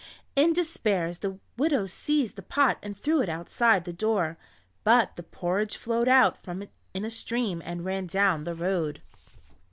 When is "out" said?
6.07-6.43